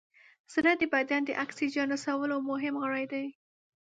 [0.53, 3.25] زړه د بدن د اکسیجن رسولو مهم غړی دی.